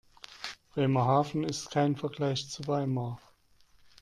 Bremerhaven 0.73 1.43
ist 1.43 1.69
kein 1.69 1.95
Vergleich 1.95 2.49
zu 2.49 2.65
Weimar 2.65 3.19